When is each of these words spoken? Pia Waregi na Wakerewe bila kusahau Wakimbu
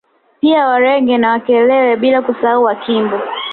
Pia 0.41 0.67
Waregi 0.67 1.17
na 1.17 1.31
Wakerewe 1.31 1.95
bila 1.95 2.21
kusahau 2.21 2.63
Wakimbu 2.63 3.19